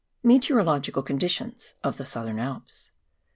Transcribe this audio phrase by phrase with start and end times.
[0.23, 2.89] METEOROLOGICAL CONDITIONS OF THE SOUTHERN ALPS.